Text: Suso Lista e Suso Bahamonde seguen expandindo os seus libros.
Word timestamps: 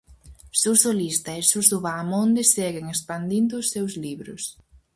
Suso 0.61 0.91
Lista 0.99 1.31
e 1.39 1.41
Suso 1.51 1.77
Bahamonde 1.85 2.43
seguen 2.55 2.85
expandindo 2.93 3.53
os 3.61 3.67
seus 3.73 3.91
libros. 4.05 4.41